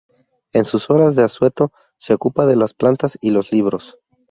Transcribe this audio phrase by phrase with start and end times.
[0.51, 3.99] En sus horas de asueto se ocupa "de las plantas y los libros".